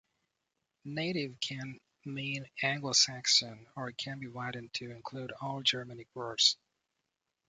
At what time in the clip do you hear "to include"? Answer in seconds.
4.73-5.31